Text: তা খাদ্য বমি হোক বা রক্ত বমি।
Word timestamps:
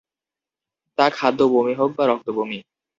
তা 0.97 1.05
খাদ্য 1.09 1.39
বমি 1.47 1.73
হোক 1.73 1.91
বা 1.97 2.03
রক্ত 2.05 2.27
বমি। 2.29 2.59